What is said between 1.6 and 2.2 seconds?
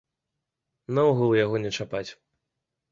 не чапаць.